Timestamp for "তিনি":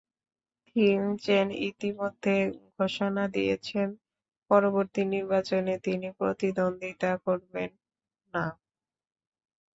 5.85-6.07